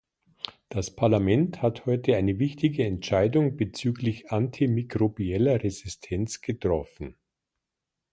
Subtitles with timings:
[0.69, 7.17] Das Parlament hat heute eine wichtige Entscheidung bezüglich antimikrobieller Resistenz getroffen.